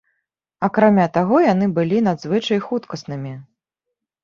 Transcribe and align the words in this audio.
Акрамя 0.67 1.05
таго, 1.17 1.37
яны 1.53 1.69
былі 1.77 2.01
надзвычай 2.09 2.59
хуткаснымі. 2.67 3.37